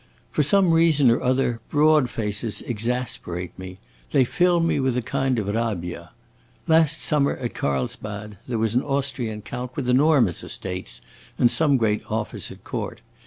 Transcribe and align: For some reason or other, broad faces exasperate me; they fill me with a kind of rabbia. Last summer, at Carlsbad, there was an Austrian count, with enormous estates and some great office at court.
For 0.31 0.41
some 0.41 0.71
reason 0.71 1.11
or 1.11 1.21
other, 1.21 1.59
broad 1.69 2.09
faces 2.09 2.63
exasperate 2.63 3.51
me; 3.59 3.77
they 4.13 4.23
fill 4.23 4.59
me 4.59 4.79
with 4.79 4.97
a 4.97 5.03
kind 5.03 5.37
of 5.37 5.47
rabbia. 5.47 6.09
Last 6.67 7.01
summer, 7.03 7.37
at 7.37 7.53
Carlsbad, 7.53 8.39
there 8.47 8.57
was 8.57 8.73
an 8.73 8.81
Austrian 8.81 9.43
count, 9.43 9.75
with 9.75 9.87
enormous 9.87 10.43
estates 10.43 11.01
and 11.37 11.51
some 11.51 11.77
great 11.77 12.01
office 12.09 12.49
at 12.49 12.63
court. 12.63 13.01